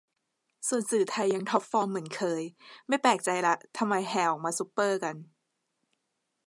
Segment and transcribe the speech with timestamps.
[0.67, 2.43] ส่วนสื่อไทยยังท็อปฟอร์มเหมือนเคย
[2.87, 5.15] ไม่แปลกใจละทำไมแห่ออกมาซูเปอร์กัน